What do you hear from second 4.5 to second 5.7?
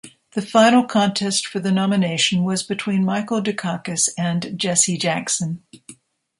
Jesse Jackson.